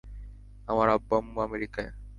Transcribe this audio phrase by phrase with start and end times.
[0.67, 1.91] আমার আব্বু-আম্মু আমেরিকায়।